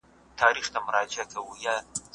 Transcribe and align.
د 0.03 0.03
خپل 0.39 0.77
مال 0.85 1.05
زکات 1.11 1.29
ورکړئ. 1.33 1.75